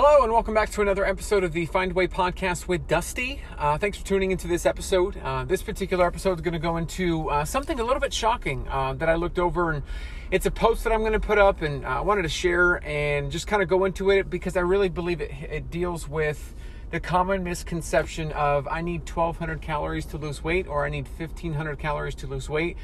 Hello, 0.00 0.22
and 0.22 0.32
welcome 0.32 0.54
back 0.54 0.70
to 0.70 0.80
another 0.80 1.04
episode 1.04 1.42
of 1.42 1.52
the 1.52 1.66
Find 1.66 1.92
Way 1.92 2.06
podcast 2.06 2.68
with 2.68 2.86
Dusty. 2.86 3.42
Uh, 3.58 3.78
thanks 3.78 3.98
for 3.98 4.06
tuning 4.06 4.30
into 4.30 4.46
this 4.46 4.64
episode. 4.64 5.16
Uh, 5.16 5.42
this 5.42 5.60
particular 5.60 6.06
episode 6.06 6.34
is 6.34 6.40
going 6.40 6.52
to 6.52 6.60
go 6.60 6.76
into 6.76 7.28
uh, 7.30 7.44
something 7.44 7.80
a 7.80 7.82
little 7.82 7.98
bit 7.98 8.14
shocking 8.14 8.64
uh, 8.68 8.92
that 8.92 9.08
I 9.08 9.16
looked 9.16 9.40
over, 9.40 9.72
and 9.72 9.82
it's 10.30 10.46
a 10.46 10.52
post 10.52 10.84
that 10.84 10.92
I'm 10.92 11.00
going 11.00 11.14
to 11.14 11.18
put 11.18 11.36
up, 11.36 11.62
and 11.62 11.84
uh, 11.84 11.88
I 11.88 12.00
wanted 12.02 12.22
to 12.22 12.28
share 12.28 12.80
and 12.86 13.32
just 13.32 13.48
kind 13.48 13.60
of 13.60 13.68
go 13.68 13.86
into 13.86 14.12
it 14.12 14.30
because 14.30 14.56
I 14.56 14.60
really 14.60 14.88
believe 14.88 15.20
it, 15.20 15.32
it 15.32 15.68
deals 15.68 16.08
with 16.08 16.54
the 16.92 17.00
common 17.00 17.42
misconception 17.42 18.30
of 18.30 18.68
I 18.68 18.82
need 18.82 19.00
1,200 19.00 19.60
calories 19.60 20.06
to 20.06 20.16
lose 20.16 20.44
weight 20.44 20.68
or 20.68 20.86
I 20.86 20.90
need 20.90 21.08
1,500 21.08 21.76
calories 21.80 22.14
to 22.14 22.28
lose 22.28 22.48
weight. 22.48 22.76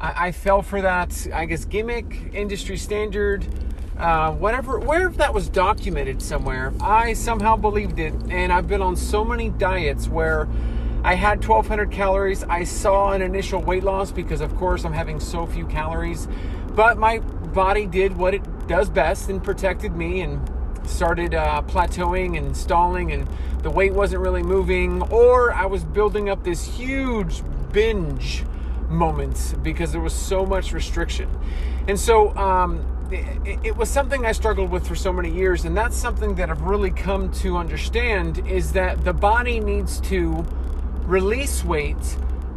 I, 0.00 0.28
I 0.28 0.32
fell 0.32 0.62
for 0.62 0.82
that, 0.82 1.26
I 1.32 1.44
guess, 1.44 1.64
gimmick, 1.64 2.30
industry 2.34 2.76
standard 2.76 3.46
uh, 3.98 4.30
whatever, 4.32 4.78
wherever 4.78 5.12
that 5.16 5.34
was 5.34 5.48
documented 5.48 6.22
somewhere, 6.22 6.72
I 6.80 7.14
somehow 7.14 7.56
believed 7.56 7.98
it. 7.98 8.14
And 8.30 8.52
I've 8.52 8.68
been 8.68 8.80
on 8.80 8.94
so 8.94 9.24
many 9.24 9.50
diets 9.50 10.06
where 10.06 10.48
I 11.02 11.14
had 11.14 11.38
1200 11.38 11.90
calories. 11.90 12.44
I 12.44 12.62
saw 12.62 13.10
an 13.10 13.22
initial 13.22 13.60
weight 13.60 13.82
loss 13.82 14.12
because, 14.12 14.40
of 14.40 14.54
course, 14.56 14.84
I'm 14.84 14.92
having 14.92 15.18
so 15.18 15.46
few 15.46 15.66
calories. 15.66 16.28
But 16.76 16.96
my 16.96 17.18
body 17.18 17.86
did 17.86 18.16
what 18.16 18.34
it 18.34 18.68
does 18.68 18.88
best 18.88 19.30
and 19.30 19.42
protected 19.42 19.96
me 19.96 20.20
and 20.20 20.48
started 20.86 21.34
uh, 21.34 21.62
plateauing 21.66 22.38
and 22.38 22.56
stalling, 22.56 23.10
and 23.10 23.26
the 23.62 23.70
weight 23.70 23.92
wasn't 23.92 24.22
really 24.22 24.44
moving. 24.44 25.02
Or 25.10 25.52
I 25.52 25.66
was 25.66 25.82
building 25.82 26.30
up 26.30 26.44
this 26.44 26.64
huge 26.64 27.42
binge 27.72 28.44
moment 28.88 29.54
because 29.62 29.92
there 29.92 30.00
was 30.00 30.12
so 30.12 30.46
much 30.46 30.72
restriction. 30.72 31.28
And 31.86 31.98
so, 31.98 32.36
um, 32.36 32.86
it, 33.10 33.58
it 33.64 33.76
was 33.76 33.88
something 33.88 34.26
I 34.26 34.32
struggled 34.32 34.70
with 34.70 34.86
for 34.86 34.94
so 34.94 35.12
many 35.12 35.30
years, 35.30 35.64
and 35.64 35.76
that's 35.76 35.96
something 35.96 36.34
that 36.36 36.50
I've 36.50 36.62
really 36.62 36.90
come 36.90 37.30
to 37.32 37.56
understand 37.56 38.46
is 38.46 38.72
that 38.72 39.04
the 39.04 39.12
body 39.12 39.60
needs 39.60 40.00
to 40.02 40.44
release 41.04 41.64
weight, 41.64 41.96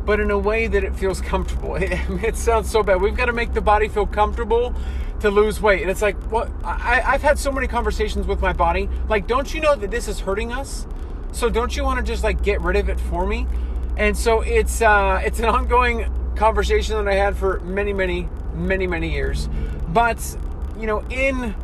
but 0.05 0.19
in 0.19 0.29
a 0.31 0.37
way 0.37 0.67
that 0.67 0.83
it 0.83 0.95
feels 0.95 1.21
comfortable. 1.21 1.75
It, 1.81 2.23
it 2.23 2.35
sounds 2.35 2.69
so 2.69 2.83
bad. 2.83 3.01
We've 3.01 3.15
got 3.15 3.27
to 3.27 3.33
make 3.33 3.53
the 3.53 3.61
body 3.61 3.87
feel 3.87 4.05
comfortable 4.05 4.73
to 5.21 5.29
lose 5.29 5.61
weight, 5.61 5.81
and 5.81 5.91
it's 5.91 6.01
like, 6.01 6.17
what? 6.31 6.49
I, 6.63 7.01
I've 7.05 7.21
had 7.21 7.39
so 7.39 7.51
many 7.51 7.67
conversations 7.67 8.27
with 8.27 8.41
my 8.41 8.53
body. 8.53 8.89
Like, 9.07 9.27
don't 9.27 9.53
you 9.53 9.61
know 9.61 9.75
that 9.75 9.91
this 9.91 10.07
is 10.07 10.19
hurting 10.19 10.51
us? 10.51 10.85
So 11.31 11.49
don't 11.49 11.75
you 11.77 11.83
want 11.83 11.99
to 11.99 12.03
just 12.03 12.23
like 12.23 12.43
get 12.43 12.59
rid 12.59 12.75
of 12.75 12.89
it 12.89 12.99
for 12.99 13.25
me? 13.25 13.47
And 13.95 14.17
so 14.17 14.41
it's 14.41 14.81
uh, 14.81 15.21
it's 15.23 15.39
an 15.39 15.45
ongoing 15.45 16.11
conversation 16.35 16.95
that 16.95 17.07
I 17.07 17.15
had 17.15 17.37
for 17.37 17.59
many, 17.61 17.93
many, 17.93 18.29
many, 18.53 18.87
many 18.87 19.11
years. 19.11 19.49
But, 19.87 20.37
you 20.79 20.87
know, 20.87 20.99
in 21.09 21.55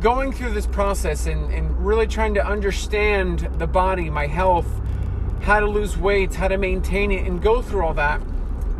going 0.00 0.32
through 0.32 0.52
this 0.52 0.66
process 0.66 1.26
and, 1.26 1.52
and 1.52 1.84
really 1.84 2.06
trying 2.06 2.34
to 2.34 2.46
understand 2.46 3.48
the 3.58 3.66
body, 3.66 4.10
my 4.10 4.26
health, 4.26 4.68
how 5.42 5.60
to 5.60 5.66
lose 5.66 5.96
weight, 5.96 6.34
how 6.34 6.48
to 6.48 6.58
maintain 6.58 7.12
it, 7.12 7.26
and 7.26 7.42
go 7.42 7.62
through 7.62 7.84
all 7.84 7.94
that, 7.94 8.20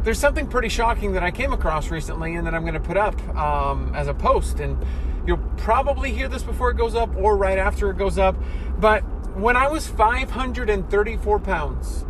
there's 0.02 0.18
something 0.18 0.46
pretty 0.46 0.68
shocking 0.68 1.12
that 1.12 1.22
I 1.22 1.30
came 1.30 1.52
across 1.52 1.90
recently 1.90 2.36
and 2.36 2.46
that 2.46 2.54
I'm 2.54 2.62
going 2.62 2.74
to 2.74 2.80
put 2.80 2.96
up 2.96 3.20
um, 3.36 3.92
as 3.94 4.06
a 4.08 4.14
post. 4.14 4.60
And 4.60 4.78
you'll 5.26 5.38
probably 5.56 6.12
hear 6.12 6.28
this 6.28 6.42
before 6.42 6.70
it 6.70 6.76
goes 6.76 6.94
up 6.94 7.14
or 7.16 7.36
right 7.36 7.58
after 7.58 7.90
it 7.90 7.98
goes 7.98 8.18
up. 8.18 8.36
But 8.78 9.00
when 9.36 9.56
I 9.56 9.68
was 9.68 9.86
534 9.86 11.38
pounds, 11.40 12.04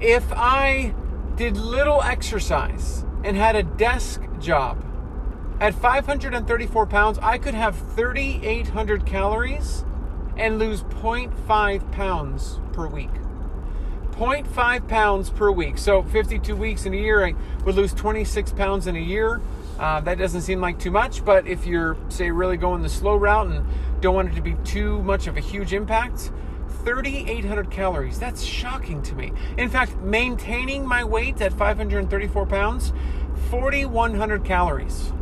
if 0.00 0.24
I 0.32 0.94
did 1.40 1.56
little 1.56 2.02
exercise 2.02 3.02
and 3.24 3.34
had 3.34 3.56
a 3.56 3.62
desk 3.62 4.20
job, 4.40 4.84
at 5.58 5.72
534 5.72 6.84
pounds, 6.84 7.18
I 7.22 7.38
could 7.38 7.54
have 7.54 7.78
3,800 7.94 9.06
calories 9.06 9.86
and 10.36 10.58
lose 10.58 10.82
0.5 10.82 11.92
pounds 11.92 12.60
per 12.74 12.86
week. 12.86 13.08
0.5 14.10 14.86
pounds 14.86 15.30
per 15.30 15.50
week. 15.50 15.78
So 15.78 16.02
52 16.02 16.54
weeks 16.54 16.84
in 16.84 16.92
a 16.92 16.98
year, 16.98 17.24
I 17.24 17.34
would 17.64 17.74
lose 17.74 17.94
26 17.94 18.52
pounds 18.52 18.86
in 18.86 18.94
a 18.94 19.00
year. 19.00 19.40
Uh, 19.78 19.98
that 20.02 20.18
doesn't 20.18 20.42
seem 20.42 20.60
like 20.60 20.78
too 20.78 20.90
much, 20.90 21.24
but 21.24 21.46
if 21.46 21.64
you're, 21.64 21.96
say, 22.10 22.30
really 22.30 22.58
going 22.58 22.82
the 22.82 22.90
slow 22.90 23.16
route 23.16 23.46
and 23.46 23.66
don't 24.02 24.14
want 24.14 24.30
it 24.30 24.34
to 24.34 24.42
be 24.42 24.56
too 24.64 25.02
much 25.04 25.26
of 25.26 25.38
a 25.38 25.40
huge 25.40 25.72
impact, 25.72 26.32
3,800 26.84 27.70
calories. 27.70 28.18
That's 28.18 28.42
shocking 28.42 29.02
to 29.02 29.14
me. 29.14 29.32
In 29.56 29.68
fact, 29.68 29.96
maintaining 29.96 30.86
my 30.86 31.04
weight 31.04 31.40
at 31.40 31.52
534 31.52 32.46
pounds, 32.46 32.92
4,100 33.50 34.44
calories. 34.44 35.12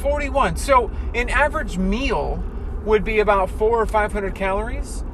41. 0.00 0.56
So 0.56 0.90
an 1.14 1.28
average 1.28 1.78
meal 1.78 2.42
would 2.84 3.04
be 3.04 3.20
about 3.20 3.50
four 3.50 3.80
or 3.80 3.86
500 3.86 4.34
calories. 4.34 5.04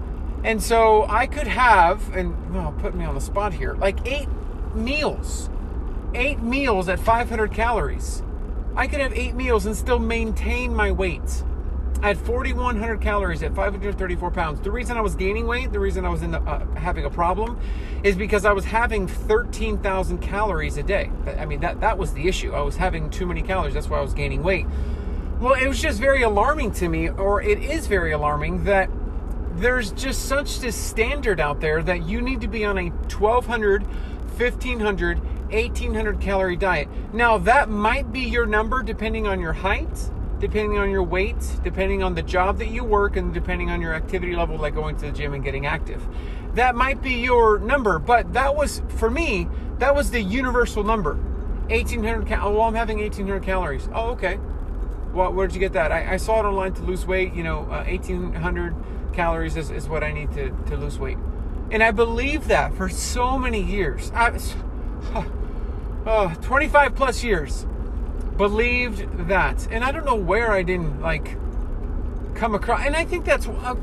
And 0.44 0.62
so 0.62 1.04
I 1.08 1.26
could 1.26 1.46
have, 1.46 2.14
and 2.14 2.54
well, 2.54 2.72
put 2.78 2.94
me 2.94 3.04
on 3.04 3.14
the 3.14 3.20
spot 3.20 3.52
here, 3.52 3.74
like 3.74 4.06
eight 4.06 4.28
meals. 4.74 5.50
Eight 6.14 6.40
meals 6.40 6.88
at 6.88 6.98
500 6.98 7.52
calories. 7.52 8.22
I 8.74 8.86
could 8.86 9.00
have 9.00 9.12
eight 9.12 9.34
meals 9.34 9.66
and 9.66 9.76
still 9.76 9.98
maintain 9.98 10.74
my 10.74 10.92
weight. 10.92 11.44
I 12.00 12.08
had 12.08 12.18
4,100 12.18 13.00
calories 13.00 13.42
at 13.42 13.56
534 13.56 14.30
pounds. 14.30 14.60
The 14.60 14.70
reason 14.70 14.96
I 14.96 15.00
was 15.00 15.16
gaining 15.16 15.48
weight, 15.48 15.72
the 15.72 15.80
reason 15.80 16.04
I 16.04 16.10
was 16.10 16.22
in 16.22 16.30
the, 16.30 16.40
uh, 16.40 16.64
having 16.76 17.04
a 17.04 17.10
problem, 17.10 17.58
is 18.04 18.14
because 18.14 18.44
I 18.44 18.52
was 18.52 18.64
having 18.64 19.08
13,000 19.08 20.18
calories 20.18 20.76
a 20.76 20.84
day. 20.84 21.10
I 21.26 21.44
mean, 21.44 21.58
that 21.60 21.80
that 21.80 21.98
was 21.98 22.12
the 22.12 22.28
issue. 22.28 22.54
I 22.54 22.60
was 22.60 22.76
having 22.76 23.10
too 23.10 23.26
many 23.26 23.42
calories. 23.42 23.74
That's 23.74 23.88
why 23.88 23.98
I 23.98 24.02
was 24.02 24.14
gaining 24.14 24.44
weight. 24.44 24.66
Well, 25.40 25.54
it 25.54 25.66
was 25.66 25.82
just 25.82 25.98
very 25.98 26.22
alarming 26.22 26.70
to 26.74 26.88
me, 26.88 27.08
or 27.08 27.42
it 27.42 27.58
is 27.58 27.88
very 27.88 28.12
alarming 28.12 28.62
that 28.64 28.88
there's 29.56 29.90
just 29.90 30.26
such 30.26 30.60
this 30.60 30.76
standard 30.76 31.40
out 31.40 31.60
there 31.60 31.82
that 31.82 32.06
you 32.06 32.22
need 32.22 32.40
to 32.42 32.48
be 32.48 32.64
on 32.64 32.78
a 32.78 32.90
1,200, 32.90 33.82
1,500, 33.82 35.18
1,800 35.50 36.20
calorie 36.20 36.56
diet. 36.56 36.88
Now, 37.12 37.38
that 37.38 37.68
might 37.68 38.12
be 38.12 38.20
your 38.20 38.46
number 38.46 38.84
depending 38.84 39.26
on 39.26 39.40
your 39.40 39.52
height 39.52 40.10
depending 40.40 40.78
on 40.78 40.90
your 40.90 41.02
weight, 41.02 41.36
depending 41.62 42.02
on 42.02 42.14
the 42.14 42.22
job 42.22 42.58
that 42.58 42.68
you 42.68 42.84
work, 42.84 43.16
and 43.16 43.34
depending 43.34 43.70
on 43.70 43.80
your 43.80 43.94
activity 43.94 44.36
level, 44.36 44.56
like 44.56 44.74
going 44.74 44.96
to 44.96 45.06
the 45.06 45.12
gym 45.12 45.34
and 45.34 45.42
getting 45.42 45.66
active. 45.66 46.06
That 46.54 46.74
might 46.74 47.02
be 47.02 47.14
your 47.14 47.58
number, 47.58 47.98
but 47.98 48.32
that 48.32 48.54
was, 48.54 48.82
for 48.88 49.10
me, 49.10 49.48
that 49.78 49.94
was 49.94 50.10
the 50.10 50.20
universal 50.20 50.84
number. 50.84 51.14
1800 51.68 52.26
cal- 52.26 52.56
oh, 52.56 52.62
I'm 52.62 52.74
having 52.74 52.98
1800 52.98 53.42
calories. 53.42 53.88
Oh, 53.92 54.10
okay. 54.10 54.38
Well, 55.12 55.32
where'd 55.32 55.52
you 55.52 55.60
get 55.60 55.72
that? 55.72 55.92
I, 55.92 56.14
I 56.14 56.16
saw 56.16 56.40
it 56.40 56.44
online 56.44 56.74
to 56.74 56.82
lose 56.82 57.06
weight. 57.06 57.34
You 57.34 57.42
know, 57.42 57.60
uh, 57.64 57.84
1800 57.84 58.74
calories 59.12 59.56
is, 59.56 59.70
is 59.70 59.88
what 59.88 60.04
I 60.04 60.12
need 60.12 60.32
to, 60.32 60.50
to 60.50 60.76
lose 60.76 60.98
weight. 60.98 61.18
And 61.70 61.82
I 61.82 61.90
believed 61.90 62.48
that 62.48 62.74
for 62.74 62.88
so 62.88 63.38
many 63.38 63.62
years. 63.62 64.10
I, 64.14 64.38
oh, 66.06 66.34
25 66.42 66.94
plus 66.94 67.22
years 67.22 67.66
believed 68.38 69.28
that. 69.28 69.68
And 69.70 69.84
I 69.84 69.92
don't 69.92 70.06
know 70.06 70.14
where 70.14 70.52
I 70.52 70.62
didn't 70.62 71.02
like 71.02 71.36
come 72.34 72.54
across. 72.54 72.86
And 72.86 72.96
I 72.96 73.04
think 73.04 73.24
that's, 73.26 73.46
uh, 73.46 73.74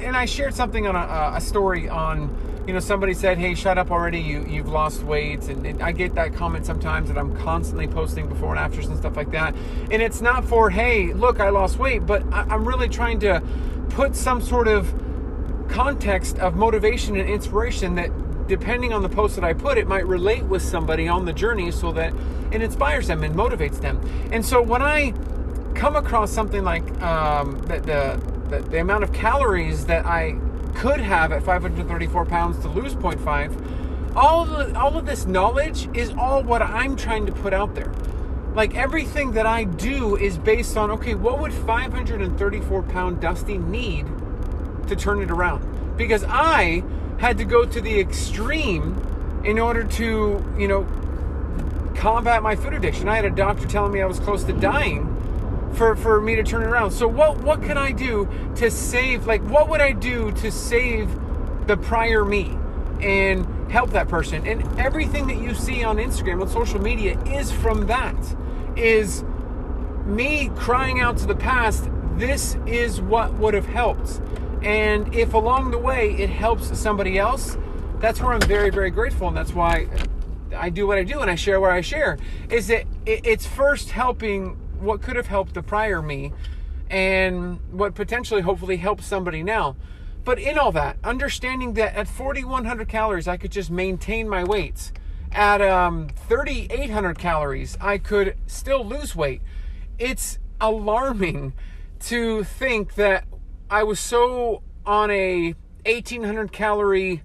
and 0.00 0.16
I 0.16 0.24
shared 0.24 0.54
something 0.54 0.86
on 0.86 0.96
a, 0.96 1.36
a, 1.36 1.40
story 1.40 1.88
on, 1.88 2.34
you 2.66 2.72
know, 2.72 2.80
somebody 2.80 3.14
said, 3.14 3.38
"Hey, 3.38 3.54
shut 3.54 3.78
up 3.78 3.90
already! 3.90 4.18
You 4.18 4.44
you've 4.46 4.68
lost 4.68 5.02
weight." 5.02 5.48
And, 5.48 5.82
I 5.82 5.92
get 5.92 6.14
that 6.16 6.34
comment 6.34 6.66
sometimes 6.66 7.08
that 7.08 7.16
I'm 7.16 7.34
constantly 7.38 7.86
posting 7.86 8.28
before 8.28 8.50
and 8.50 8.58
afters 8.58 8.88
and 8.88 8.98
stuff 8.98 9.16
like 9.16 9.30
that. 9.30 9.54
And 9.90 10.02
it's 10.02 10.20
not 10.20 10.44
for, 10.44 10.68
"Hey, 10.68 11.14
look, 11.14 11.40
I 11.40 11.48
lost 11.48 11.78
weight," 11.78 12.04
but 12.04 12.22
I, 12.30 12.42
I'm 12.42 12.68
really 12.68 12.88
trying 12.88 13.20
to 13.20 13.42
put 13.90 14.14
some 14.14 14.42
sort 14.42 14.68
of 14.68 14.92
context 15.68 16.38
of 16.38 16.56
motivation 16.56 17.16
and 17.16 17.28
inspiration 17.28 17.94
that 17.94 18.10
depending 18.48 18.92
on 18.92 19.02
the 19.02 19.08
post 19.08 19.36
that 19.36 19.44
I 19.44 19.52
put, 19.52 19.78
it 19.78 19.86
might 19.86 20.06
relate 20.06 20.42
with 20.44 20.62
somebody 20.62 21.06
on 21.06 21.26
the 21.26 21.32
journey 21.32 21.70
so 21.70 21.92
that 21.92 22.12
it 22.50 22.62
inspires 22.62 23.06
them 23.06 23.22
and 23.22 23.34
motivates 23.34 23.80
them. 23.80 24.00
And 24.32 24.44
so 24.44 24.60
when 24.60 24.82
I 24.82 25.12
come 25.74 25.94
across 25.94 26.32
something 26.32 26.64
like 26.64 26.82
um, 27.02 27.58
the, 27.68 28.20
the, 28.48 28.60
the, 28.70 28.80
amount 28.80 29.04
of 29.04 29.12
calories 29.12 29.86
that 29.86 30.06
I 30.06 30.36
could 30.74 31.00
have 31.00 31.30
at 31.30 31.44
534 31.44 32.24
pounds 32.24 32.58
to 32.60 32.68
lose 32.68 32.94
0.5, 32.94 34.16
all 34.16 34.42
of, 34.42 34.72
the, 34.72 34.78
all 34.78 34.96
of 34.96 35.06
this 35.06 35.26
knowledge 35.26 35.88
is 35.94 36.10
all 36.18 36.42
what 36.42 36.62
I'm 36.62 36.96
trying 36.96 37.26
to 37.26 37.32
put 37.32 37.52
out 37.52 37.74
there. 37.74 37.92
Like 38.54 38.74
everything 38.74 39.32
that 39.32 39.46
I 39.46 39.64
do 39.64 40.16
is 40.16 40.38
based 40.38 40.76
on 40.76 40.90
okay, 40.92 41.14
what 41.14 41.38
would 41.38 41.52
534 41.52 42.82
pound 42.84 43.20
Dusty 43.20 43.58
need 43.58 44.06
to 44.88 44.96
turn 44.96 45.20
it 45.20 45.30
around? 45.30 45.96
Because 45.96 46.24
I 46.26 46.82
had 47.18 47.38
to 47.38 47.44
go 47.44 47.64
to 47.64 47.80
the 47.80 48.00
extreme 48.00 49.42
in 49.44 49.58
order 49.58 49.84
to, 49.84 50.44
you 50.58 50.68
know, 50.68 50.86
combat 51.96 52.42
my 52.42 52.54
food 52.54 52.74
addiction. 52.74 53.08
I 53.08 53.16
had 53.16 53.24
a 53.24 53.30
doctor 53.30 53.66
telling 53.66 53.92
me 53.92 54.00
I 54.00 54.06
was 54.06 54.20
close 54.20 54.44
to 54.44 54.52
dying 54.52 55.14
for, 55.74 55.96
for 55.96 56.20
me 56.20 56.36
to 56.36 56.42
turn 56.42 56.62
around. 56.62 56.92
So 56.92 57.08
what 57.08 57.38
what 57.38 57.62
can 57.62 57.76
I 57.76 57.92
do 57.92 58.28
to 58.56 58.70
save 58.70 59.26
like 59.26 59.42
what 59.42 59.68
would 59.68 59.80
I 59.80 59.92
do 59.92 60.32
to 60.32 60.50
save 60.50 61.08
the 61.66 61.76
prior 61.76 62.24
me 62.24 62.56
and 63.00 63.70
help 63.70 63.90
that 63.90 64.08
person? 64.08 64.46
And 64.46 64.78
everything 64.78 65.26
that 65.26 65.38
you 65.38 65.54
see 65.54 65.82
on 65.82 65.96
Instagram 65.96 66.40
on 66.40 66.48
social 66.48 66.80
media 66.80 67.20
is 67.24 67.50
from 67.50 67.86
that. 67.86 68.16
Is 68.76 69.24
me 70.06 70.50
crying 70.56 71.00
out 71.00 71.18
to 71.18 71.26
the 71.26 71.34
past, 71.34 71.88
this 72.16 72.56
is 72.66 73.00
what 73.00 73.34
would 73.34 73.54
have 73.54 73.66
helped. 73.66 74.20
And 74.62 75.14
if 75.14 75.34
along 75.34 75.70
the 75.70 75.78
way 75.78 76.14
it 76.16 76.30
helps 76.30 76.76
somebody 76.78 77.18
else, 77.18 77.56
that's 78.00 78.20
where 78.20 78.32
I'm 78.32 78.40
very, 78.40 78.70
very 78.70 78.90
grateful. 78.90 79.28
And 79.28 79.36
that's 79.36 79.52
why 79.52 79.88
I 80.56 80.70
do 80.70 80.86
what 80.86 80.98
I 80.98 81.04
do 81.04 81.20
and 81.20 81.30
I 81.30 81.34
share 81.34 81.60
where 81.60 81.70
I 81.70 81.80
share. 81.80 82.18
Is 82.50 82.68
that 82.68 82.84
it's 83.06 83.46
first 83.46 83.90
helping 83.90 84.56
what 84.80 85.02
could 85.02 85.16
have 85.16 85.26
helped 85.26 85.54
the 85.54 85.62
prior 85.62 86.02
me 86.02 86.32
and 86.90 87.60
what 87.70 87.94
potentially, 87.94 88.40
hopefully, 88.40 88.76
helps 88.76 89.06
somebody 89.06 89.42
now. 89.42 89.76
But 90.24 90.38
in 90.38 90.58
all 90.58 90.72
that, 90.72 90.98
understanding 91.04 91.74
that 91.74 91.94
at 91.94 92.08
4,100 92.08 92.88
calories, 92.88 93.28
I 93.28 93.36
could 93.36 93.52
just 93.52 93.70
maintain 93.70 94.28
my 94.28 94.44
weights. 94.44 94.92
At 95.32 95.60
um, 95.60 96.08
3,800 96.28 97.18
calories, 97.18 97.76
I 97.80 97.98
could 97.98 98.36
still 98.46 98.84
lose 98.84 99.14
weight. 99.14 99.42
It's 99.98 100.38
alarming 100.60 101.52
to 102.00 102.44
think 102.44 102.94
that 102.94 103.24
I 103.70 103.82
was 103.82 104.00
so 104.00 104.62
on 104.86 105.10
a 105.10 105.54
1800 105.84 106.52
calorie, 106.52 107.22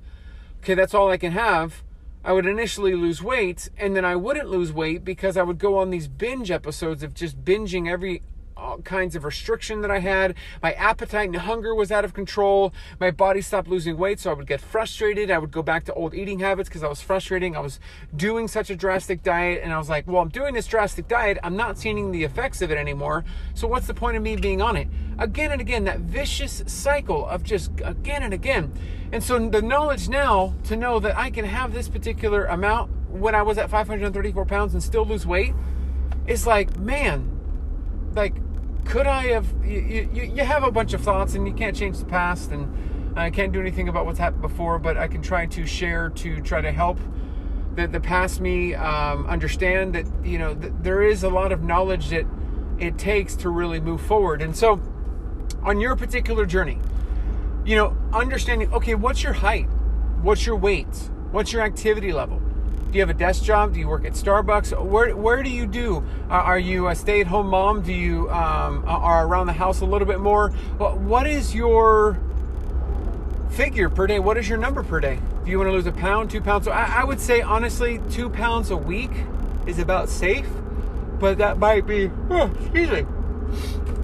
okay, 0.61 0.73
that's 0.73 0.93
all 0.93 1.09
I 1.09 1.17
can 1.17 1.31
have. 1.31 1.83
I 2.25 2.33
would 2.33 2.45
initially 2.45 2.95
lose 2.95 3.23
weight 3.23 3.69
and 3.77 3.95
then 3.95 4.03
I 4.03 4.17
wouldn't 4.17 4.49
lose 4.49 4.73
weight 4.73 5.05
because 5.05 5.37
I 5.37 5.43
would 5.43 5.57
go 5.57 5.77
on 5.77 5.89
these 5.89 6.09
binge 6.09 6.51
episodes 6.51 7.01
of 7.01 7.13
just 7.13 7.43
binging 7.45 7.89
every 7.89 8.23
all 8.63 8.81
kinds 8.81 9.15
of 9.15 9.25
restriction 9.25 9.81
that 9.81 9.91
I 9.91 9.99
had. 9.99 10.35
My 10.61 10.73
appetite 10.73 11.27
and 11.27 11.35
hunger 11.35 11.75
was 11.75 11.91
out 11.91 12.05
of 12.05 12.13
control. 12.13 12.73
My 12.99 13.11
body 13.11 13.41
stopped 13.41 13.67
losing 13.67 13.97
weight, 13.97 14.19
so 14.19 14.31
I 14.31 14.33
would 14.33 14.47
get 14.47 14.61
frustrated. 14.61 15.29
I 15.29 15.37
would 15.37 15.51
go 15.51 15.61
back 15.61 15.83
to 15.85 15.93
old 15.93 16.13
eating 16.13 16.39
habits 16.39 16.69
because 16.69 16.83
I 16.83 16.87
was 16.87 17.01
frustrating. 17.01 17.55
I 17.55 17.59
was 17.59 17.79
doing 18.15 18.47
such 18.47 18.69
a 18.69 18.75
drastic 18.75 19.21
diet, 19.21 19.61
and 19.61 19.73
I 19.73 19.77
was 19.77 19.89
like, 19.89 20.07
well, 20.07 20.21
I'm 20.21 20.29
doing 20.29 20.53
this 20.53 20.65
drastic 20.65 21.07
diet. 21.07 21.37
I'm 21.43 21.57
not 21.57 21.77
seeing 21.77 22.11
the 22.11 22.23
effects 22.23 22.61
of 22.61 22.71
it 22.71 22.77
anymore. 22.77 23.25
So 23.53 23.67
what's 23.67 23.87
the 23.87 23.93
point 23.93 24.15
of 24.15 24.23
me 24.23 24.37
being 24.37 24.61
on 24.61 24.77
it? 24.77 24.87
Again 25.19 25.51
and 25.51 25.61
again, 25.61 25.83
that 25.83 25.99
vicious 25.99 26.63
cycle 26.65 27.27
of 27.27 27.43
just 27.43 27.71
again 27.83 28.23
and 28.23 28.33
again. 28.33 28.73
And 29.11 29.21
so 29.21 29.37
the 29.37 29.61
knowledge 29.61 30.09
now 30.09 30.55
to 30.63 30.75
know 30.75 30.99
that 30.99 31.15
I 31.17 31.29
can 31.29 31.45
have 31.45 31.73
this 31.73 31.89
particular 31.89 32.45
amount 32.45 32.91
when 33.09 33.35
I 33.35 33.43
was 33.43 33.59
at 33.59 33.69
534 33.69 34.45
pounds 34.45 34.73
and 34.73 34.81
still 34.81 35.05
lose 35.05 35.27
weight 35.27 35.53
is 36.25 36.47
like, 36.47 36.77
man, 36.77 37.29
like 38.15 38.33
could 38.85 39.07
I 39.07 39.23
have? 39.27 39.47
You, 39.63 40.09
you, 40.13 40.23
you 40.35 40.43
have 40.43 40.63
a 40.63 40.71
bunch 40.71 40.93
of 40.93 41.01
thoughts, 41.01 41.35
and 41.35 41.47
you 41.47 41.53
can't 41.53 41.75
change 41.75 41.99
the 41.99 42.05
past, 42.05 42.51
and 42.51 43.17
I 43.17 43.29
can't 43.29 43.51
do 43.51 43.59
anything 43.59 43.87
about 43.87 44.05
what's 44.05 44.19
happened 44.19 44.41
before, 44.41 44.79
but 44.79 44.97
I 44.97 45.07
can 45.07 45.21
try 45.21 45.45
to 45.45 45.65
share 45.65 46.09
to 46.09 46.41
try 46.41 46.61
to 46.61 46.71
help 46.71 46.99
the, 47.75 47.87
the 47.87 47.99
past 47.99 48.41
me 48.41 48.75
um, 48.75 49.25
understand 49.27 49.95
that 49.95 50.05
you 50.23 50.37
know 50.37 50.53
th- 50.55 50.73
there 50.81 51.01
is 51.01 51.23
a 51.23 51.29
lot 51.29 51.51
of 51.51 51.63
knowledge 51.63 52.09
that 52.09 52.25
it 52.79 52.97
takes 52.97 53.35
to 53.37 53.49
really 53.49 53.79
move 53.79 54.01
forward. 54.01 54.41
And 54.41 54.55
so, 54.55 54.81
on 55.61 55.79
your 55.79 55.95
particular 55.95 56.45
journey, 56.45 56.79
you 57.65 57.75
know, 57.75 57.95
understanding 58.11 58.73
okay, 58.73 58.95
what's 58.95 59.23
your 59.23 59.33
height, 59.33 59.67
what's 60.21 60.45
your 60.45 60.55
weight, 60.55 61.09
what's 61.31 61.53
your 61.53 61.61
activity 61.61 62.11
level, 62.11 62.41
do 62.93 62.97
you 62.97 63.01
have 63.01 63.09
a 63.09 63.17
desk 63.17 63.43
job? 63.43 63.73
Do 63.73 63.79
you 63.79 63.87
work 63.87 64.05
at 64.05 64.11
Starbucks? 64.11 64.85
Where 64.85 65.15
where 65.17 65.41
do 65.41 65.49
you 65.49 65.65
do? 65.65 66.03
Uh, 66.29 66.33
are 66.33 66.59
you 66.59 66.89
a 66.89 66.95
stay 66.95 67.21
at 67.21 67.27
home 67.27 67.47
mom? 67.47 67.81
Do 67.81 67.91
you 67.91 68.29
um, 68.29 68.83
are 68.85 69.25
around 69.25 69.47
the 69.47 69.53
house 69.53 69.81
a 69.81 69.85
little 69.85 70.05
bit 70.05 70.19
more? 70.19 70.49
what 70.77 71.25
is 71.25 71.55
your 71.55 72.19
figure 73.49 73.89
per 73.89 74.05
day? 74.05 74.19
What 74.19 74.37
is 74.37 74.47
your 74.47 74.59
number 74.59 74.83
per 74.83 74.99
day? 74.99 75.17
Do 75.43 75.49
you 75.49 75.57
want 75.57 75.69
to 75.69 75.71
lose 75.71 75.87
a 75.87 75.91
pound, 75.91 76.29
two 76.29 76.39
pounds? 76.39 76.65
So 76.65 76.71
I, 76.71 77.01
I 77.01 77.03
would 77.03 77.19
say 77.19 77.41
honestly, 77.41 77.99
two 78.11 78.29
pounds 78.29 78.69
a 78.69 78.77
week 78.77 79.11
is 79.65 79.79
about 79.79 80.07
safe, 80.07 80.47
but 81.19 81.39
that 81.39 81.57
might 81.57 81.87
be 81.87 82.11
oh, 82.29 82.51
excuse 82.61 82.91
me. 82.91 83.05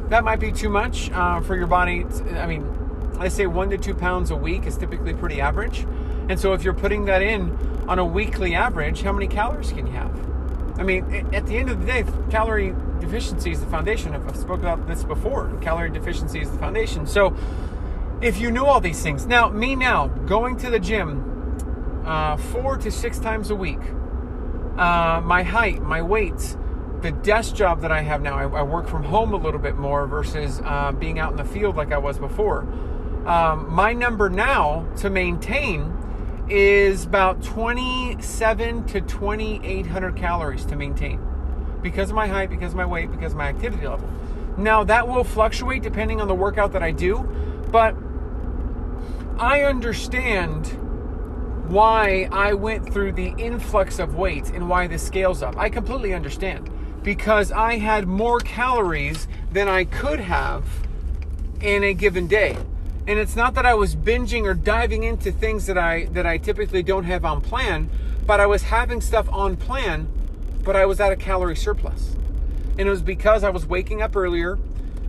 That 0.07 0.23
might 0.23 0.39
be 0.39 0.51
too 0.51 0.69
much 0.69 1.11
uh, 1.11 1.41
for 1.41 1.55
your 1.55 1.67
body. 1.67 2.07
I 2.31 2.47
mean, 2.47 2.65
I 3.19 3.27
say 3.27 3.45
one 3.45 3.69
to 3.69 3.77
two 3.77 3.93
pounds 3.93 4.31
a 4.31 4.35
week 4.35 4.65
is 4.65 4.77
typically 4.77 5.13
pretty 5.13 5.39
average. 5.39 5.85
And 6.27 6.39
so 6.39 6.53
if 6.53 6.63
you're 6.63 6.73
putting 6.73 7.05
that 7.05 7.21
in 7.21 7.55
on 7.89 7.97
a 7.97 8.05
weekly 8.05 8.53
average, 8.53 9.01
how 9.01 9.11
many 9.11 9.27
calories 9.27 9.71
can 9.71 9.87
you 9.87 9.93
have? 9.93 10.79
I 10.79 10.83
mean, 10.83 11.27
at 11.33 11.47
the 11.47 11.57
end 11.57 11.71
of 11.71 11.79
the 11.79 11.85
day, 11.87 12.05
calorie 12.29 12.75
deficiency 12.99 13.51
is 13.51 13.61
the 13.61 13.65
foundation. 13.65 14.13
I've 14.13 14.35
spoken 14.37 14.65
about 14.65 14.87
this 14.87 15.03
before. 15.03 15.51
Calorie 15.59 15.89
deficiency 15.89 16.39
is 16.39 16.51
the 16.51 16.59
foundation. 16.59 17.07
So 17.07 17.35
if 18.21 18.39
you 18.39 18.51
knew 18.51 18.63
all 18.63 18.79
these 18.79 19.01
things, 19.01 19.25
now 19.25 19.49
me 19.49 19.75
now 19.75 20.07
going 20.07 20.55
to 20.57 20.69
the 20.69 20.79
gym 20.79 21.25
uh, 22.05 22.37
four 22.37 22.77
to 22.77 22.91
six 22.91 23.17
times 23.17 23.49
a 23.49 23.55
week, 23.55 23.81
uh, 24.77 25.21
my 25.25 25.41
height, 25.41 25.81
my 25.81 26.03
weight, 26.03 26.55
the 27.01 27.11
desk 27.11 27.55
job 27.55 27.81
that 27.81 27.91
I 27.91 28.01
have 28.01 28.21
now, 28.21 28.35
I, 28.35 28.59
I 28.59 28.61
work 28.61 28.87
from 28.87 29.03
home 29.03 29.33
a 29.33 29.37
little 29.37 29.59
bit 29.59 29.77
more 29.77 30.05
versus 30.05 30.61
uh, 30.63 30.91
being 30.91 31.17
out 31.17 31.31
in 31.31 31.37
the 31.37 31.43
field 31.43 31.75
like 31.75 31.91
I 31.91 31.97
was 31.97 32.19
before. 32.19 32.67
Um, 33.25 33.67
my 33.73 33.93
number 33.93 34.29
now 34.29 34.87
to 34.97 35.09
maintain 35.09 35.98
is 36.49 37.05
about 37.05 37.43
27 37.43 38.85
to 38.87 39.01
2800 39.01 40.15
calories 40.15 40.65
to 40.65 40.75
maintain 40.75 41.19
because 41.81 42.09
of 42.09 42.15
my 42.15 42.27
height, 42.27 42.49
because 42.49 42.71
of 42.71 42.77
my 42.77 42.85
weight, 42.85 43.11
because 43.11 43.31
of 43.31 43.37
my 43.37 43.47
activity 43.47 43.87
level. 43.87 44.09
Now, 44.57 44.83
that 44.83 45.07
will 45.07 45.23
fluctuate 45.23 45.83
depending 45.83 46.19
on 46.19 46.27
the 46.27 46.35
workout 46.35 46.73
that 46.73 46.83
I 46.83 46.91
do, 46.91 47.19
but 47.71 47.95
I 49.37 49.61
understand 49.61 50.67
why 51.69 52.27
I 52.31 52.53
went 52.53 52.91
through 52.91 53.13
the 53.13 53.33
influx 53.37 53.99
of 53.99 54.15
weight 54.15 54.49
and 54.49 54.67
why 54.67 54.87
this 54.87 55.05
scales 55.05 55.43
up. 55.43 55.55
I 55.55 55.69
completely 55.69 56.13
understand 56.13 56.69
because 57.03 57.51
I 57.51 57.77
had 57.77 58.07
more 58.07 58.39
calories 58.39 59.27
than 59.51 59.67
I 59.67 59.85
could 59.85 60.19
have 60.19 60.65
in 61.61 61.83
a 61.83 61.93
given 61.93 62.27
day. 62.27 62.57
And 63.09 63.17
it's 63.17 63.35
not 63.35 63.55
that 63.55 63.65
I 63.65 63.73
was 63.73 63.95
binging 63.95 64.43
or 64.43 64.53
diving 64.53 65.01
into 65.01 65.31
things 65.31 65.65
that 65.65 65.79
I 65.79 66.05
that 66.11 66.27
I 66.27 66.37
typically 66.37 66.83
don't 66.83 67.05
have 67.05 67.25
on 67.25 67.41
plan, 67.41 67.89
but 68.27 68.39
I 68.39 68.45
was 68.45 68.61
having 68.61 69.01
stuff 69.01 69.27
on 69.31 69.57
plan, 69.57 70.07
but 70.63 70.75
I 70.75 70.85
was 70.85 70.99
at 70.99 71.11
a 71.11 71.15
calorie 71.15 71.55
surplus. 71.55 72.15
And 72.77 72.81
it 72.81 72.91
was 72.91 73.01
because 73.01 73.43
I 73.43 73.49
was 73.49 73.65
waking 73.65 74.03
up 74.03 74.15
earlier. 74.15 74.59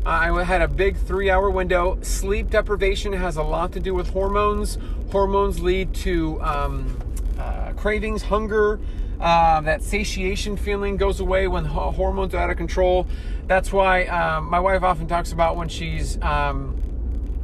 I 0.07 0.43
had 0.45 0.63
a 0.63 0.67
big 0.67 0.97
three 0.97 1.29
hour 1.29 1.51
window. 1.51 1.99
Sleep 2.01 2.49
deprivation 2.49 3.13
has 3.13 3.37
a 3.37 3.43
lot 3.43 3.73
to 3.73 3.81
do 3.81 3.93
with 3.93 4.09
hormones. 4.09 4.79
Hormones 5.13 5.61
lead 5.61 5.93
to 5.97 6.41
um, 6.41 6.97
uh, 7.39 7.73
cravings, 7.77 8.23
hunger. 8.23 8.81
Uh, 9.21 9.61
that 9.61 9.83
satiation 9.83 10.57
feeling 10.57 10.97
goes 10.97 11.21
away 11.21 11.49
when 11.49 11.67
hormones 11.67 12.35
are 12.35 12.39
out 12.39 12.49
of 12.49 12.57
control. 12.57 13.07
That's 13.47 13.71
why 13.71 14.05
um, 14.07 14.49
my 14.49 14.59
wife 14.59 14.83
often 14.83 15.07
talks 15.07 15.33
about 15.33 15.57
when 15.57 15.69
she's 15.69 16.19
um, 16.23 16.81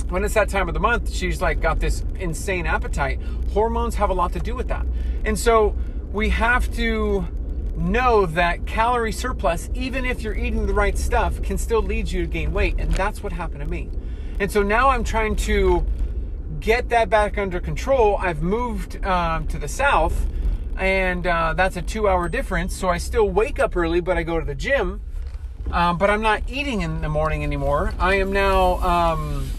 when 0.08 0.24
it's 0.24 0.34
that 0.34 0.48
time 0.48 0.68
of 0.68 0.74
the 0.74 0.80
month, 0.80 1.12
she's 1.12 1.42
like 1.42 1.60
got 1.60 1.80
this 1.80 2.04
insane 2.18 2.66
appetite. 2.66 3.20
Hormones 3.52 3.96
have 3.96 4.10
a 4.10 4.14
lot 4.14 4.32
to 4.34 4.38
do 4.38 4.54
with 4.54 4.68
that. 4.68 4.86
And 5.24 5.38
so 5.38 5.74
we 6.12 6.28
have 6.28 6.72
to 6.76 7.26
know 7.76 8.26
that 8.26 8.66
calorie 8.66 9.12
surplus, 9.12 9.68
even 9.74 10.04
if 10.04 10.22
you're 10.22 10.36
eating 10.36 10.66
the 10.66 10.74
right 10.74 10.96
stuff, 10.96 11.42
can 11.42 11.58
still 11.58 11.82
lead 11.82 12.10
you 12.10 12.22
to 12.22 12.28
gain 12.28 12.52
weight. 12.52 12.76
And 12.78 12.92
that's 12.92 13.22
what 13.22 13.32
happened 13.32 13.60
to 13.60 13.66
me. 13.66 13.90
And 14.38 14.50
so 14.50 14.62
now 14.62 14.90
I'm 14.90 15.02
trying 15.02 15.36
to 15.36 15.84
get 16.60 16.88
that 16.90 17.10
back 17.10 17.36
under 17.36 17.60
control. 17.60 18.16
I've 18.18 18.42
moved 18.42 19.04
um, 19.04 19.46
to 19.48 19.58
the 19.58 19.68
south, 19.68 20.26
and 20.76 21.26
uh, 21.26 21.54
that's 21.54 21.76
a 21.76 21.82
two 21.82 22.08
hour 22.08 22.28
difference. 22.28 22.76
So 22.76 22.88
I 22.88 22.98
still 22.98 23.28
wake 23.28 23.58
up 23.58 23.76
early, 23.76 24.00
but 24.00 24.16
I 24.16 24.22
go 24.22 24.38
to 24.38 24.46
the 24.46 24.54
gym. 24.54 25.00
Um, 25.72 25.98
but 25.98 26.10
I'm 26.10 26.22
not 26.22 26.44
eating 26.48 26.82
in 26.82 27.00
the 27.00 27.08
morning 27.08 27.42
anymore. 27.42 27.92
I 27.98 28.14
am 28.14 28.32
now. 28.32 28.74
Um, 28.76 29.50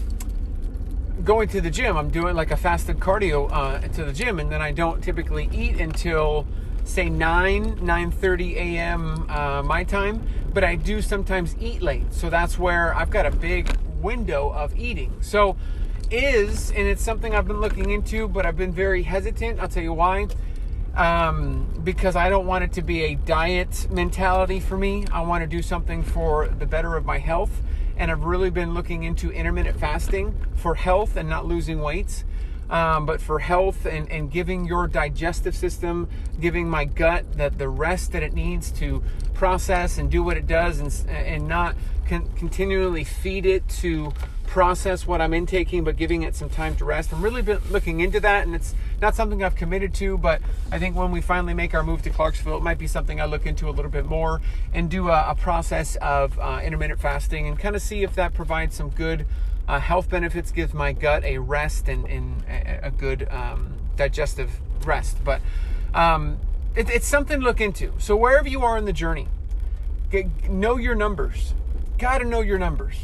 going 1.28 1.46
to 1.46 1.60
the 1.60 1.68
gym. 1.68 1.94
I'm 1.98 2.08
doing 2.08 2.34
like 2.34 2.50
a 2.52 2.56
fasted 2.56 2.98
cardio 2.98 3.52
uh, 3.52 3.86
to 3.88 4.02
the 4.02 4.14
gym, 4.14 4.40
and 4.40 4.50
then 4.50 4.62
I 4.62 4.72
don't 4.72 5.02
typically 5.02 5.50
eat 5.52 5.78
until 5.78 6.46
say 6.84 7.10
9 7.10 7.80
9:30 7.80 8.56
a.m. 8.56 9.26
Uh, 9.28 9.62
my 9.62 9.84
time. 9.84 10.26
But 10.54 10.64
I 10.64 10.74
do 10.74 11.02
sometimes 11.02 11.54
eat 11.60 11.82
late, 11.82 12.14
so 12.14 12.30
that's 12.30 12.58
where 12.58 12.94
I've 12.94 13.10
got 13.10 13.26
a 13.26 13.30
big 13.30 13.76
window 14.00 14.48
of 14.54 14.74
eating. 14.78 15.12
So 15.20 15.58
is 16.10 16.70
and 16.70 16.88
it's 16.88 17.02
something 17.02 17.34
I've 17.34 17.46
been 17.46 17.60
looking 17.60 17.90
into, 17.90 18.26
but 18.26 18.46
I've 18.46 18.56
been 18.56 18.72
very 18.72 19.02
hesitant. 19.02 19.60
I'll 19.60 19.68
tell 19.68 19.82
you 19.82 19.92
why. 19.92 20.28
Um, 20.96 21.82
because 21.84 22.16
I 22.16 22.30
don't 22.30 22.46
want 22.46 22.64
it 22.64 22.72
to 22.72 22.82
be 22.82 23.02
a 23.04 23.14
diet 23.16 23.86
mentality 23.90 24.60
for 24.60 24.78
me. 24.78 25.04
I 25.12 25.20
want 25.20 25.42
to 25.42 25.46
do 25.46 25.60
something 25.60 26.02
for 26.02 26.48
the 26.48 26.64
better 26.64 26.96
of 26.96 27.04
my 27.04 27.18
health 27.18 27.60
and 27.98 28.10
I've 28.10 28.24
really 28.24 28.50
been 28.50 28.72
looking 28.72 29.02
into 29.02 29.30
intermittent 29.30 29.78
fasting 29.78 30.34
for 30.54 30.74
health 30.74 31.16
and 31.16 31.28
not 31.28 31.44
losing 31.44 31.80
weight. 31.80 32.24
Um, 32.70 33.06
but 33.06 33.22
for 33.22 33.38
health 33.38 33.86
and, 33.86 34.12
and 34.12 34.30
giving 34.30 34.66
your 34.66 34.86
digestive 34.88 35.56
system, 35.56 36.06
giving 36.38 36.68
my 36.68 36.84
gut 36.84 37.38
that 37.38 37.56
the 37.56 37.68
rest 37.68 38.12
that 38.12 38.22
it 38.22 38.34
needs 38.34 38.70
to 38.72 39.02
process 39.32 39.96
and 39.96 40.10
do 40.10 40.22
what 40.22 40.36
it 40.36 40.46
does, 40.46 40.78
and, 40.78 41.08
and 41.08 41.48
not 41.48 41.76
con- 42.06 42.28
continually 42.36 43.04
feed 43.04 43.46
it 43.46 43.66
to 43.68 44.12
process 44.48 45.06
what 45.06 45.20
I'm 45.20 45.34
intaking, 45.34 45.84
but 45.84 45.96
giving 45.96 46.22
it 46.22 46.34
some 46.34 46.48
time 46.48 46.74
to 46.76 46.84
rest. 46.84 47.12
I'm 47.12 47.22
really 47.22 47.42
been 47.42 47.60
looking 47.70 48.00
into 48.00 48.18
that, 48.20 48.46
and 48.46 48.54
it's 48.54 48.74
not 49.00 49.14
something 49.14 49.44
I've 49.44 49.54
committed 49.54 49.94
to, 49.94 50.18
but 50.18 50.40
I 50.72 50.78
think 50.78 50.96
when 50.96 51.12
we 51.12 51.20
finally 51.20 51.54
make 51.54 51.74
our 51.74 51.84
move 51.84 52.02
to 52.02 52.10
Clarksville, 52.10 52.56
it 52.56 52.62
might 52.62 52.78
be 52.78 52.86
something 52.86 53.20
I 53.20 53.26
look 53.26 53.46
into 53.46 53.68
a 53.68 53.72
little 53.72 53.90
bit 53.90 54.06
more 54.06 54.40
and 54.74 54.90
do 54.90 55.08
a, 55.08 55.30
a 55.30 55.34
process 55.34 55.96
of 55.96 56.38
uh, 56.38 56.60
intermittent 56.64 57.00
fasting 57.00 57.46
and 57.46 57.58
kind 57.58 57.76
of 57.76 57.82
see 57.82 58.02
if 58.02 58.14
that 58.14 58.34
provides 58.34 58.74
some 58.74 58.90
good 58.90 59.26
Uh, 59.68 59.78
health 59.78 60.08
benefits 60.08 60.50
gives 60.50 60.72
my 60.72 60.94
gut 60.94 61.22
a 61.24 61.36
rest 61.36 61.88
and, 61.88 62.08
and 62.08 62.42
a, 62.82 62.90
good 62.90 63.28
um, 63.30 63.76
digestive 63.96 64.48
rest. 64.86 65.18
But 65.22 65.42
um, 65.92 66.38
it, 66.74 66.88
it's 66.88 67.06
something 67.06 67.40
to 67.40 67.44
look 67.44 67.60
into. 67.60 67.92
So 67.98 68.16
wherever 68.16 68.48
you 68.48 68.64
are 68.64 68.78
in 68.78 68.86
the 68.86 68.94
journey, 68.94 69.28
get, 70.10 70.48
know 70.48 70.78
your 70.78 70.94
numbers. 70.94 71.52
Got 71.98 72.22
to 72.22 72.24
know 72.24 72.40
your 72.40 72.58
numbers. 72.58 72.96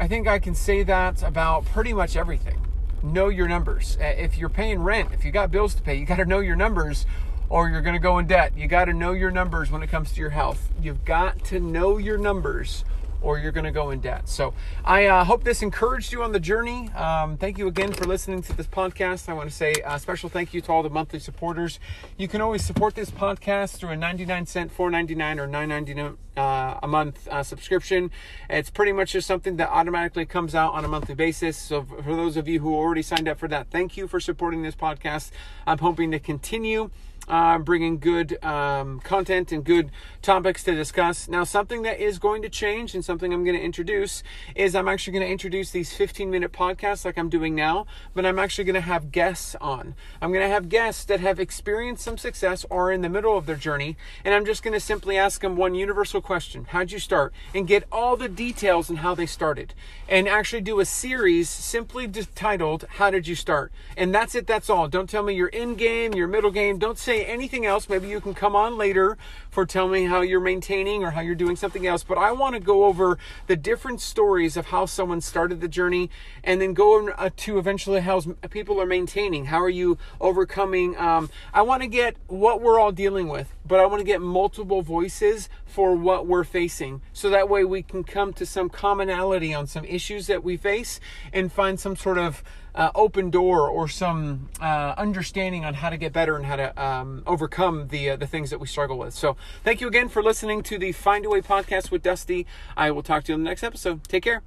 I 0.00 0.06
think 0.06 0.28
I 0.28 0.38
can 0.38 0.54
say 0.54 0.84
that 0.84 1.24
about 1.24 1.64
pretty 1.64 1.92
much 1.92 2.16
everything. 2.16 2.56
Know 3.02 3.28
your 3.28 3.48
numbers. 3.48 3.98
Uh, 4.00 4.04
if 4.04 4.38
you're 4.38 4.48
paying 4.48 4.80
rent, 4.80 5.08
if 5.12 5.24
you 5.24 5.32
got 5.32 5.50
bills 5.50 5.74
to 5.74 5.82
pay, 5.82 5.96
you 5.96 6.06
got 6.06 6.16
to 6.16 6.24
know 6.24 6.38
your 6.38 6.54
numbers 6.54 7.04
or 7.48 7.68
you're 7.68 7.80
going 7.80 7.94
to 7.94 8.00
go 8.00 8.18
in 8.18 8.28
debt. 8.28 8.52
You 8.56 8.68
got 8.68 8.84
to 8.84 8.92
know 8.92 9.12
your 9.12 9.32
numbers 9.32 9.72
when 9.72 9.82
it 9.82 9.88
comes 9.88 10.12
to 10.12 10.20
your 10.20 10.30
health. 10.30 10.70
You've 10.80 11.04
got 11.04 11.44
to 11.46 11.58
know 11.58 11.98
your 11.98 12.16
numbers 12.16 12.84
or 13.20 13.38
you're 13.38 13.52
going 13.52 13.64
to 13.64 13.72
go 13.72 13.90
in 13.90 14.00
debt. 14.00 14.28
So 14.28 14.54
I 14.84 15.06
uh, 15.06 15.24
hope 15.24 15.44
this 15.44 15.62
encouraged 15.62 16.12
you 16.12 16.22
on 16.22 16.32
the 16.32 16.40
journey. 16.40 16.90
Um, 16.90 17.36
thank 17.36 17.58
you 17.58 17.66
again 17.66 17.92
for 17.92 18.04
listening 18.04 18.42
to 18.42 18.56
this 18.56 18.66
podcast. 18.66 19.28
I 19.28 19.32
want 19.32 19.50
to 19.50 19.54
say 19.54 19.74
a 19.84 19.98
special 19.98 20.28
thank 20.28 20.54
you 20.54 20.60
to 20.62 20.72
all 20.72 20.82
the 20.82 20.90
monthly 20.90 21.18
supporters. 21.18 21.80
You 22.16 22.28
can 22.28 22.40
always 22.40 22.64
support 22.64 22.94
this 22.94 23.10
podcast 23.10 23.76
through 23.76 23.90
a 23.90 23.96
99 23.96 24.46
cent, 24.46 24.76
4.99 24.76 25.38
or 25.38 25.48
9.99 25.48 26.16
uh, 26.38 26.78
a 26.82 26.88
month 26.88 27.26
uh, 27.28 27.42
subscription. 27.42 28.10
It's 28.48 28.70
pretty 28.70 28.92
much 28.92 29.12
just 29.12 29.26
something 29.26 29.56
that 29.56 29.68
automatically 29.70 30.24
comes 30.24 30.54
out 30.54 30.72
on 30.74 30.84
a 30.84 30.88
monthly 30.88 31.14
basis. 31.14 31.56
So 31.56 31.82
for 31.82 32.14
those 32.14 32.36
of 32.36 32.46
you 32.48 32.60
who 32.60 32.74
already 32.74 33.02
signed 33.02 33.28
up 33.28 33.38
for 33.38 33.48
that, 33.48 33.70
thank 33.70 33.96
you 33.96 34.06
for 34.06 34.20
supporting 34.20 34.62
this 34.62 34.76
podcast. 34.76 35.30
I'm 35.66 35.78
hoping 35.78 36.10
to 36.12 36.18
continue 36.18 36.90
uh, 37.28 37.58
bringing 37.58 37.98
good 37.98 38.42
um, 38.44 39.00
content 39.00 39.52
and 39.52 39.64
good 39.64 39.90
topics 40.22 40.64
to 40.64 40.74
discuss. 40.74 41.28
Now, 41.28 41.44
something 41.44 41.82
that 41.82 42.00
is 42.00 42.18
going 42.18 42.42
to 42.42 42.48
change 42.48 42.94
and 42.94 43.04
something 43.04 43.32
I'm 43.32 43.44
going 43.44 43.56
to 43.56 43.62
introduce 43.62 44.22
is 44.54 44.74
I'm 44.74 44.88
actually 44.88 45.12
going 45.12 45.26
to 45.26 45.30
introduce 45.30 45.70
these 45.70 45.92
15 45.92 46.30
minute 46.30 46.52
podcasts 46.52 47.04
like 47.04 47.18
I'm 47.18 47.28
doing 47.28 47.54
now, 47.54 47.86
but 48.14 48.24
I'm 48.24 48.38
actually 48.38 48.64
going 48.64 48.74
to 48.74 48.80
have 48.80 49.12
guests 49.12 49.54
on. 49.60 49.94
I'm 50.20 50.32
going 50.32 50.44
to 50.44 50.52
have 50.52 50.68
guests 50.68 51.04
that 51.04 51.20
have 51.20 51.38
experienced 51.38 52.02
some 52.02 52.18
success 52.18 52.64
or 52.70 52.90
in 52.90 53.02
the 53.02 53.08
middle 53.08 53.36
of 53.36 53.46
their 53.46 53.56
journey, 53.56 53.96
and 54.24 54.34
I'm 54.34 54.44
just 54.44 54.62
going 54.62 54.74
to 54.74 54.80
simply 54.80 55.16
ask 55.16 55.40
them 55.40 55.56
one 55.56 55.74
universal 55.74 56.20
question 56.20 56.66
How'd 56.70 56.92
you 56.92 56.98
start? 56.98 57.32
And 57.54 57.66
get 57.66 57.84
all 57.92 58.16
the 58.16 58.28
details 58.28 58.88
and 58.88 58.98
how 59.00 59.14
they 59.14 59.26
started, 59.26 59.74
and 60.08 60.28
actually 60.28 60.62
do 60.62 60.80
a 60.80 60.84
series 60.84 61.48
simply 61.48 62.08
titled 62.34 62.84
How 62.96 63.10
Did 63.10 63.26
You 63.26 63.34
Start? 63.34 63.72
And 63.96 64.14
that's 64.14 64.34
it, 64.34 64.46
that's 64.46 64.70
all. 64.70 64.88
Don't 64.88 65.08
tell 65.08 65.22
me 65.22 65.34
your 65.34 65.50
end 65.52 65.78
game, 65.78 66.14
your 66.14 66.28
middle 66.28 66.50
game. 66.50 66.78
Don't 66.78 66.98
say 66.98 67.17
anything 67.26 67.66
else. 67.66 67.88
Maybe 67.88 68.08
you 68.08 68.20
can 68.20 68.34
come 68.34 68.54
on 68.54 68.76
later 68.76 69.16
for 69.50 69.66
tell 69.66 69.88
me 69.88 70.04
how 70.04 70.20
you're 70.20 70.40
maintaining 70.40 71.04
or 71.04 71.10
how 71.10 71.20
you're 71.20 71.34
doing 71.34 71.56
something 71.56 71.86
else. 71.86 72.02
But 72.02 72.18
I 72.18 72.32
want 72.32 72.54
to 72.54 72.60
go 72.60 72.84
over 72.84 73.18
the 73.46 73.56
different 73.56 74.00
stories 74.00 74.56
of 74.56 74.66
how 74.66 74.86
someone 74.86 75.20
started 75.20 75.60
the 75.60 75.68
journey 75.68 76.10
and 76.44 76.60
then 76.60 76.74
go 76.74 77.08
uh, 77.10 77.30
to 77.36 77.58
eventually 77.58 78.00
how 78.00 78.20
people 78.50 78.80
are 78.80 78.86
maintaining. 78.86 79.46
How 79.46 79.60
are 79.60 79.68
you 79.68 79.98
overcoming? 80.20 80.96
Um, 80.96 81.30
I 81.52 81.62
want 81.62 81.82
to 81.82 81.88
get 81.88 82.16
what 82.26 82.60
we're 82.60 82.78
all 82.78 82.92
dealing 82.92 83.28
with, 83.28 83.52
but 83.66 83.80
I 83.80 83.86
want 83.86 84.00
to 84.00 84.04
get 84.04 84.20
multiple 84.20 84.82
voices 84.82 85.48
for 85.66 85.94
what 85.94 86.26
we're 86.26 86.44
facing. 86.44 87.02
So 87.12 87.30
that 87.30 87.48
way 87.48 87.64
we 87.64 87.82
can 87.82 88.04
come 88.04 88.32
to 88.34 88.46
some 88.46 88.68
commonality 88.68 89.54
on 89.54 89.66
some 89.66 89.84
issues 89.84 90.26
that 90.26 90.42
we 90.42 90.56
face 90.56 91.00
and 91.32 91.52
find 91.52 91.78
some 91.78 91.96
sort 91.96 92.18
of 92.18 92.42
uh, 92.74 92.90
open 92.94 93.30
door 93.30 93.68
or 93.68 93.88
some 93.88 94.48
uh, 94.60 94.94
understanding 94.96 95.64
on 95.64 95.74
how 95.74 95.90
to 95.90 95.96
get 95.96 96.12
better 96.12 96.36
and 96.36 96.46
how 96.46 96.56
to 96.56 96.82
um, 96.82 97.22
overcome 97.26 97.88
the 97.88 98.10
uh, 98.10 98.16
the 98.16 98.26
things 98.26 98.50
that 98.50 98.60
we 98.60 98.66
struggle 98.66 98.98
with. 98.98 99.14
So, 99.14 99.36
thank 99.64 99.80
you 99.80 99.88
again 99.88 100.08
for 100.08 100.22
listening 100.22 100.62
to 100.64 100.78
the 100.78 100.92
Find 100.92 101.24
a 101.26 101.28
Way 101.28 101.40
podcast 101.40 101.90
with 101.90 102.02
Dusty. 102.02 102.46
I 102.76 102.90
will 102.90 103.02
talk 103.02 103.24
to 103.24 103.32
you 103.32 103.34
in 103.34 103.44
the 103.44 103.50
next 103.50 103.62
episode. 103.62 104.04
Take 104.04 104.24
care. 104.24 104.42